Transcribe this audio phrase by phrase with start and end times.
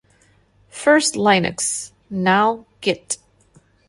[0.71, 3.19] First 'Linux', now 'git'.